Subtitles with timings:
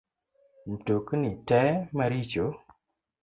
[0.69, 1.61] Mtokni te
[1.97, 2.45] maricho